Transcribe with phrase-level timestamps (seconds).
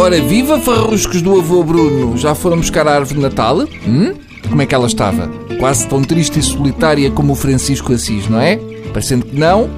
[0.00, 2.16] Ora, viva farruscos do avô Bruno!
[2.16, 3.58] Já foram buscar a árvore de Natal?
[3.86, 4.14] Hum?
[4.48, 5.28] Como é que ela estava?
[5.58, 8.56] Quase tão triste e solitária como o Francisco Assis, não é?
[8.94, 9.68] Parecendo que não,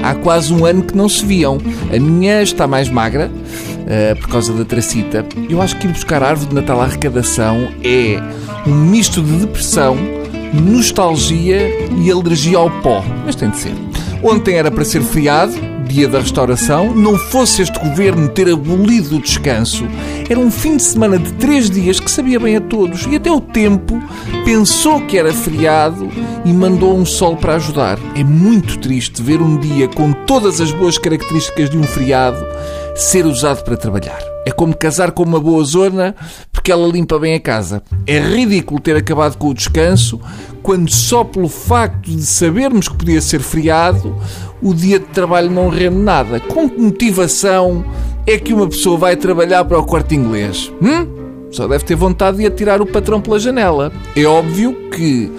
[0.00, 1.58] há quase um ano que não se viam.
[1.92, 5.26] A minha está mais magra, uh, por causa da tracita.
[5.50, 8.22] Eu acho que ir buscar a árvore de Natal à arrecadação é
[8.64, 9.96] um misto de depressão,
[10.54, 11.58] nostalgia
[11.98, 13.04] e alergia ao pó.
[13.26, 13.74] Mas tem de ser.
[14.22, 15.54] Ontem era para ser feriado,
[15.92, 19.86] dia da restauração, não fosse este governo ter abolido o descanso,
[20.28, 23.06] era um fim de semana de três dias que sabia bem a todos.
[23.06, 24.02] E até o tempo
[24.44, 26.08] pensou que era feriado
[26.44, 27.98] e mandou um sol para ajudar.
[28.16, 32.42] É muito triste ver um dia com todas as boas características de um feriado
[32.96, 34.18] ser usado para trabalhar.
[34.46, 36.16] É como casar com uma boa zona
[36.62, 37.82] porque ela limpa bem a casa.
[38.06, 40.20] É ridículo ter acabado com o descanso
[40.62, 44.16] quando só pelo facto de sabermos que podia ser feriado
[44.62, 46.38] o dia de trabalho não rende nada.
[46.38, 47.84] Com que motivação
[48.24, 50.72] é que uma pessoa vai trabalhar para o quarto inglês?
[50.80, 51.48] Hum?
[51.50, 53.92] Só deve ter vontade de atirar o patrão pela janela.
[54.14, 55.32] É óbvio que,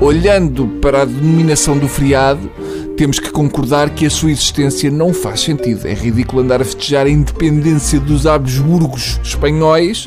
[0.00, 2.48] olhando para a denominação do feriado,
[2.96, 5.88] temos que concordar que a sua existência não faz sentido.
[5.88, 10.06] É ridículo andar a festejar a independência dos Habsburgos espanhóis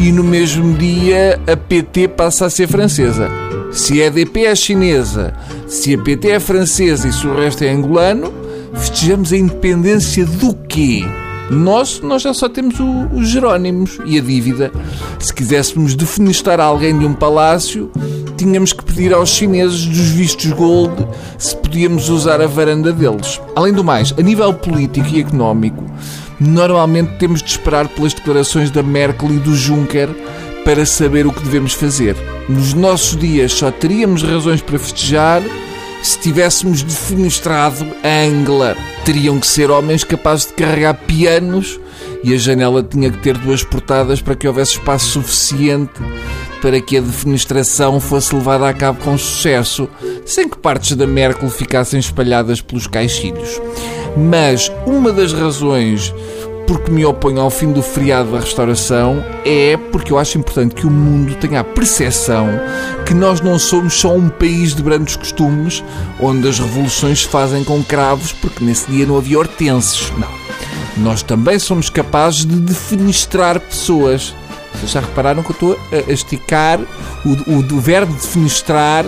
[0.00, 3.28] e no mesmo dia a PT passa a ser francesa.
[3.70, 5.34] Se a EDP é chinesa,
[5.68, 8.32] se a PT é francesa e se o resto é angolano,
[8.74, 11.04] festejamos a independência do quê?
[11.50, 12.76] Nós, nós já só temos
[13.12, 14.72] os Jerónimos e a dívida.
[15.18, 17.90] Se quiséssemos defenestar alguém de um palácio,
[18.40, 23.38] tínhamos que pedir aos chineses dos vistos gold se podíamos usar a varanda deles.
[23.54, 25.84] Além do mais, a nível político e económico,
[26.40, 30.08] normalmente temos de esperar pelas declarações da Merkel e do Juncker
[30.64, 32.16] para saber o que devemos fazer.
[32.48, 35.42] Nos nossos dias só teríamos razões para festejar
[36.02, 38.74] se tivéssemos defenestrado a Angela.
[39.04, 41.78] Teriam que ser homens capazes de carregar pianos
[42.24, 46.00] e a janela tinha que ter duas portadas para que houvesse espaço suficiente
[46.60, 49.88] para que a defenestração fosse levada a cabo com sucesso,
[50.24, 53.60] sem que partes da Merkel ficassem espalhadas pelos caixilhos.
[54.16, 56.12] Mas uma das razões
[56.70, 60.86] porque me oponho ao fim do feriado da restauração é porque eu acho importante que
[60.86, 62.48] o mundo tenha a percepção
[63.04, 65.82] que nós não somos só um país de brandos costumes
[66.20, 70.12] onde as revoluções se fazem com cravos porque nesse dia não havia hortenses.
[70.16, 70.40] Não.
[70.96, 74.32] Nós também somos capazes de defenestrar pessoas.
[74.74, 76.80] Vocês já repararam que eu estou a esticar
[77.24, 79.04] o, o, verbo defenestrar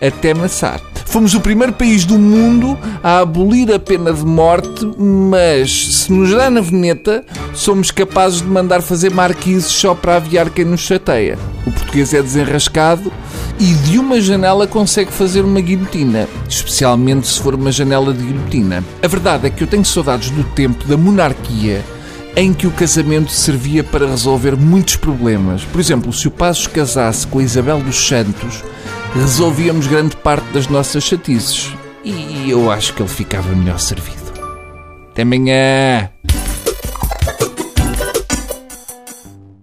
[0.00, 0.80] até maçar.
[1.06, 6.30] Fomos o primeiro país do mundo a abolir a pena de morte, mas se nos
[6.30, 7.24] dá na veneta,
[7.54, 11.38] somos capazes de mandar fazer marquises só para aviar quem nos chateia.
[11.66, 13.10] O português é desenrascado
[13.58, 18.84] e de uma janela consegue fazer uma guilhotina, especialmente se for uma janela de guilhotina.
[19.02, 21.82] A verdade é que eu tenho saudades do tempo da monarquia
[22.36, 25.64] em que o casamento servia para resolver muitos problemas.
[25.64, 28.62] Por exemplo, se o Passos casasse com a Isabel dos Santos,
[29.14, 31.72] resolvíamos grande parte das nossas chatices.
[32.04, 34.20] E eu acho que ele ficava melhor servido.
[35.10, 36.10] Até amanhã!